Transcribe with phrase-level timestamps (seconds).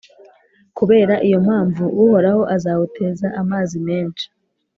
[0.77, 4.25] kubera iyo mpamvu, Uhoraho azawuteza amazi menshi,